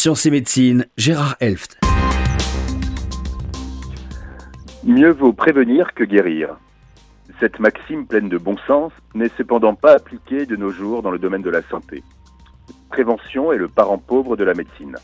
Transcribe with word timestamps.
Sciences 0.00 0.24
et 0.24 0.30
médecine, 0.30 0.86
Gérard 0.96 1.36
Elft. 1.40 1.78
Mieux 4.82 5.10
vaut 5.10 5.34
prévenir 5.34 5.92
que 5.92 6.04
guérir. 6.04 6.56
Cette 7.38 7.60
maxime 7.60 8.06
pleine 8.06 8.30
de 8.30 8.38
bon 8.38 8.56
sens 8.66 8.92
n'est 9.14 9.28
cependant 9.36 9.74
pas 9.74 9.92
appliquée 9.92 10.46
de 10.46 10.56
nos 10.56 10.70
jours 10.70 11.02
dans 11.02 11.10
le 11.10 11.18
domaine 11.18 11.42
de 11.42 11.50
la 11.50 11.60
santé. 11.60 12.02
Prévention 12.88 13.52
est 13.52 13.58
le 13.58 13.68
parent 13.68 13.98
pauvre 13.98 14.38
de 14.38 14.44
la 14.44 14.54
médecine. 14.54 14.96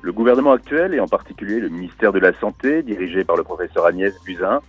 Le 0.00 0.10
gouvernement 0.10 0.52
actuel, 0.52 0.94
et 0.94 1.00
en 1.00 1.06
particulier 1.06 1.60
le 1.60 1.68
ministère 1.68 2.14
de 2.14 2.18
la 2.18 2.32
Santé, 2.32 2.82
dirigé 2.82 3.24
par 3.24 3.36
le 3.36 3.42
professeur 3.42 3.84
Agnès 3.84 4.14
Buzyn, 4.24 4.60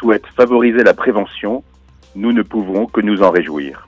souhaite 0.00 0.26
favoriser 0.34 0.82
la 0.82 0.94
prévention. 0.94 1.62
Nous 2.16 2.32
ne 2.32 2.42
pouvons 2.42 2.86
que 2.86 3.02
nous 3.02 3.22
en 3.22 3.30
réjouir. 3.30 3.86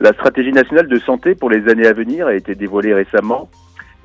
La 0.00 0.14
stratégie 0.14 0.52
nationale 0.52 0.88
de 0.88 0.98
santé 0.98 1.34
pour 1.34 1.50
les 1.50 1.70
années 1.70 1.86
à 1.86 1.92
venir 1.92 2.26
a 2.26 2.34
été 2.34 2.54
dévoilée 2.54 2.94
récemment 2.94 3.50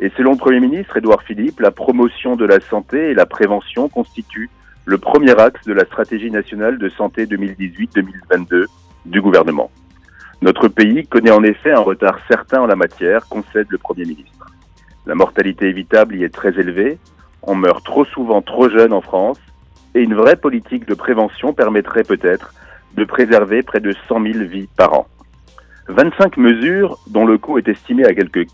et 0.02 0.11
selon 0.18 0.31
le 0.31 0.38
Premier 0.38 0.59
ministre 0.59 0.97
Édouard 0.97 1.21
Philippe, 1.21 1.59
la 1.59 1.70
promotion 1.70 2.35
de 2.35 2.45
la 2.45 2.59
santé 2.59 3.12
et 3.12 3.13
la 3.13 3.27
prévention 3.27 3.88
constituent 3.88 4.49
le 4.85 4.98
premier 4.98 5.39
axe 5.39 5.63
de 5.67 5.73
la 5.73 5.85
stratégie 5.85 6.31
nationale 6.31 6.80
de 6.80 6.89
santé 6.89 7.27
2018-2022 7.27 8.66
du 9.05 9.21
gouvernement. 9.21 9.70
Notre 10.41 10.67
pays 10.67 11.05
connaît 11.05 11.31
en 11.31 11.43
effet 11.43 11.71
un 11.71 11.81
retard 11.81 12.17
certain 12.27 12.62
en 12.62 12.66
la 12.66 12.76
matière, 12.76 13.27
concède 13.29 13.67
le 13.70 13.77
Premier 13.77 14.05
ministre. 14.05 14.48
La 15.05 15.13
mortalité 15.13 15.67
évitable 15.67 16.15
y 16.15 16.23
est 16.23 16.34
très 16.34 16.59
élevée, 16.59 16.98
on 17.43 17.54
meurt 17.54 17.85
trop 17.85 18.05
souvent 18.05 18.41
trop 18.41 18.70
jeune 18.70 18.93
en 18.93 19.02
France, 19.02 19.40
et 19.93 20.02
une 20.02 20.15
vraie 20.15 20.35
politique 20.35 20.88
de 20.88 20.95
prévention 20.95 21.54
permettrait 21.54 22.04
peut-être 22.04 22.55
de 22.95 23.04
préserver 23.04 23.62
près 23.62 23.79
de 23.79 23.93
100 24.07 24.23
000 24.23 24.45
vies 24.45 24.68
par 24.76 24.93
an. 24.93 25.07
25 25.90 26.38
mesures, 26.38 26.98
dont 27.07 27.26
le 27.26 27.38
coût 27.38 27.57
est 27.57 27.68
estimé 27.68 28.05
à 28.05 28.13
quelques 28.13 28.48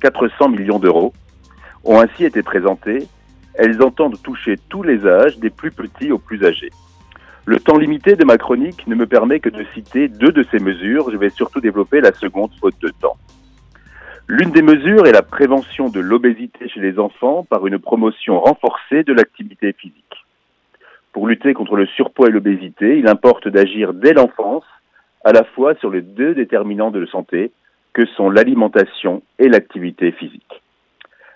400 0.00 0.48
millions 0.48 0.78
d'euros, 0.78 1.12
ont 1.84 2.00
ainsi 2.00 2.24
été 2.24 2.42
présentées. 2.42 3.06
Elles 3.54 3.82
entendent 3.82 4.20
toucher 4.22 4.56
tous 4.68 4.82
les 4.82 5.06
âges, 5.06 5.38
des 5.38 5.50
plus 5.50 5.70
petits 5.70 6.12
aux 6.12 6.18
plus 6.18 6.44
âgés. 6.44 6.70
Le 7.44 7.58
temps 7.58 7.78
limité 7.78 8.14
de 8.14 8.24
ma 8.24 8.36
chronique 8.36 8.86
ne 8.86 8.94
me 8.94 9.06
permet 9.06 9.40
que 9.40 9.48
de 9.48 9.64
citer 9.74 10.08
deux 10.08 10.32
de 10.32 10.44
ces 10.50 10.58
mesures. 10.58 11.10
Je 11.10 11.16
vais 11.16 11.30
surtout 11.30 11.60
développer 11.60 12.00
la 12.00 12.12
seconde 12.12 12.50
faute 12.60 12.78
de 12.80 12.92
temps. 13.00 13.16
L'une 14.30 14.50
des 14.50 14.60
mesures 14.60 15.06
est 15.06 15.12
la 15.12 15.22
prévention 15.22 15.88
de 15.88 16.00
l'obésité 16.00 16.68
chez 16.68 16.80
les 16.80 16.98
enfants 16.98 17.46
par 17.48 17.66
une 17.66 17.78
promotion 17.78 18.38
renforcée 18.38 19.02
de 19.02 19.14
l'activité 19.14 19.72
physique. 19.72 20.26
Pour 21.14 21.26
lutter 21.26 21.54
contre 21.54 21.76
le 21.76 21.86
surpoids 21.86 22.28
et 22.28 22.32
l'obésité, 22.32 22.98
il 22.98 23.08
importe 23.08 23.48
d'agir 23.48 23.94
dès 23.94 24.12
l'enfance 24.12 24.64
à 25.24 25.32
la 25.32 25.44
fois 25.44 25.74
sur 25.76 25.90
les 25.90 26.02
deux 26.02 26.34
déterminants 26.34 26.90
de 26.90 27.06
santé 27.06 27.50
que 27.92 28.06
sont 28.06 28.30
l'alimentation 28.30 29.22
et 29.38 29.48
l'activité 29.48 30.12
physique. 30.12 30.62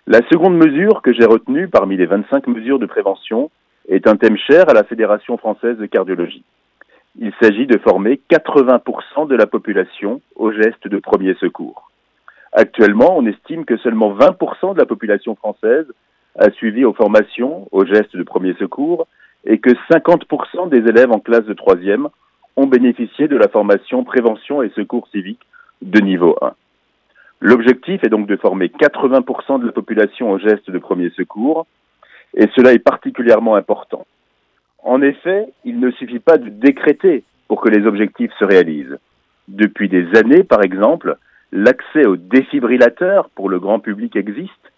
La 0.07 0.21
seconde 0.31 0.57
mesure 0.57 1.01
que 1.03 1.13
j'ai 1.13 1.25
retenue 1.25 1.69
parmi 1.69 1.97
les 1.97 2.07
25 2.07 2.47
mesures 2.49 2.79
de 2.79 2.87
prévention 2.87 3.51
est 3.89 4.09
un 4.09 4.17
thème 4.17 4.37
cher 4.37 4.69
à 4.69 4.75
la 4.75 4.85
Fédération 4.85 5.37
française 5.37 5.79
de 5.79 5.87
cardiologie. 5.87 6.45
Il 7.19 7.33
s'agit 7.41 7.67
de 7.67 7.79
former 7.79 8.21
80% 8.31 9.29
de 9.29 9.37
la 9.37 9.47
population 9.47 10.21
aux 10.35 10.51
gestes 10.51 10.89
de 10.89 10.99
premier 10.99 11.35
secours. 11.35 11.91
Actuellement, 12.53 13.17
on 13.17 13.27
estime 13.27 13.65
que 13.65 13.77
seulement 13.79 14.15
20% 14.15 14.75
de 14.75 14.79
la 14.79 14.87
population 14.87 15.37
française 15.37 15.87
a 16.39 16.51
suivi 16.51 16.85
aux 16.85 16.95
formations 16.95 17.69
aux 17.71 17.85
gestes 17.85 18.17
de 18.17 18.23
premier 18.23 18.55
secours 18.55 19.07
et 19.45 19.59
que 19.59 19.71
50% 19.91 20.69
des 20.69 20.79
élèves 20.79 21.13
en 21.13 21.21
classe 21.21 21.45
de 21.45 21.55
troisième 21.55 22.09
ont 22.57 22.67
bénéficié 22.67 23.29
de 23.29 23.37
la 23.37 23.49
formation 23.49 24.05
prévention 24.05 24.63
et 24.63 24.71
secours 24.71 25.09
civique 25.09 25.41
de 25.83 26.01
niveau 26.01 26.37
1. 26.41 26.53
L'objectif 27.41 28.03
est 28.05 28.09
donc 28.09 28.27
de 28.27 28.37
former 28.37 28.69
80% 28.69 29.61
de 29.61 29.67
la 29.67 29.73
population 29.73 30.31
aux 30.31 30.39
gestes 30.39 30.71
de 30.71 30.79
premier 30.79 31.11
secours, 31.11 31.67
et 32.35 32.49
cela 32.55 32.73
est 32.73 32.79
particulièrement 32.79 33.57
important. 33.57 34.07
En 34.83 35.03
effet, 35.03 35.49
il 35.65 35.81
ne 35.81 35.91
suffit 35.91 36.21
pas 36.21 36.39
de 36.39 36.49
décréter 36.49 37.25
pour 37.49 37.61
que 37.61 37.69
les 37.69 37.87
objectifs 37.87 38.33
se 38.39 38.45
réalisent. 38.45 38.99
Depuis 39.49 39.89
des 39.89 40.07
années, 40.17 40.45
par 40.45 40.63
exemple, 40.63 41.17
l'accès 41.51 42.07
aux 42.07 42.17
défibrillateurs 42.17 43.29
pour 43.31 43.51
le 43.51 43.61
grand 43.61 43.81
public 43.81 44.17
existe, 44.17 44.73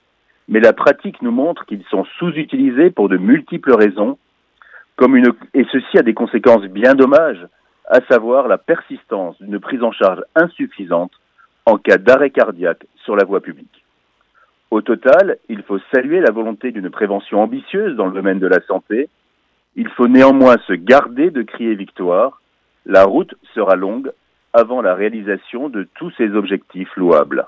mais 0.49 0.61
la 0.61 0.73
pratique 0.73 1.23
nous 1.23 1.31
montre 1.31 1.65
qu'ils 1.67 1.85
sont 1.91 2.05
sous-utilisés 2.19 2.91
pour 2.91 3.09
de 3.09 3.17
multiples 3.17 3.75
raisons, 3.75 4.19
comme 4.97 5.17
une, 5.17 5.33
et 5.55 5.65
ceci 5.73 5.99
a 5.99 6.03
des 6.03 6.15
conséquences 6.15 6.65
bien 6.65 6.95
dommages 6.95 7.47
à 7.87 8.01
savoir 8.09 8.49
la 8.49 8.59
persistance 8.59 9.41
d'une 9.41 9.61
prise 9.61 9.83
en 9.83 9.93
charge 9.93 10.23
insuffisante 10.35 11.13
en 11.67 11.79
cas 11.79 11.99
d'arrêt 11.99 12.31
cardiaque 12.31 12.87
sur 13.05 13.17
la 13.17 13.25
voie 13.25 13.41
publique. 13.41 13.85
Au 14.71 14.81
total, 14.81 15.39
il 15.49 15.63
faut 15.63 15.79
saluer 15.93 16.21
la 16.21 16.33
volonté 16.33 16.73
d'une 16.73 16.91
prévention 16.91 17.41
ambitieuse 17.41 17.97
dans 17.97 18.07
le 18.07 18.13
domaine 18.13 18.41
de 18.41 18.47
la 18.47 18.61
santé. 18.63 19.09
Il 19.77 19.89
faut 19.89 20.09
néanmoins 20.09 20.57
se 20.67 20.73
garder 20.73 21.31
de 21.31 21.43
crier 21.43 21.75
victoire. 21.75 22.41
La 22.87 23.05
route 23.05 23.35
sera 23.55 23.77
longue 23.77 24.13
avant 24.53 24.83
la 24.83 24.95
réalisation 24.95 25.69
de 25.69 25.87
tous 25.95 26.11
ces 26.17 26.31
objectifs 26.35 26.95
louables. 26.97 27.47